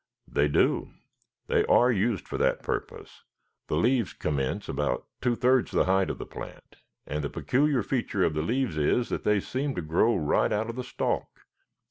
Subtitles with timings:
[0.27, 0.89] "They do.
[1.45, 3.21] They are used for that purpose.
[3.67, 8.23] The leaves commence about two thirds the height of the plant, and the peculiar feature
[8.23, 11.41] of the leaves is that they seem to grow right out of the stalk."